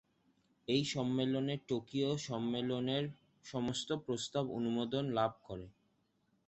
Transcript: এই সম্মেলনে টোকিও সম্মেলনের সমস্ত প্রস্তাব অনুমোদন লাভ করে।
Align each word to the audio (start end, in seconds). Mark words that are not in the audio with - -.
এই 0.67 0.83
সম্মেলনে 0.85 1.55
টোকিও 1.67 2.11
সম্মেলনের 2.19 3.05
সমস্ত 3.45 3.89
প্রস্তাব 4.05 4.45
অনুমোদন 4.51 5.03
লাভ 5.09 5.31
করে। 5.43 5.67